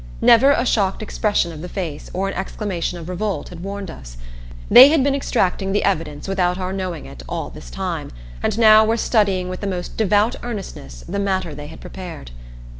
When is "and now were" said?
8.41-8.97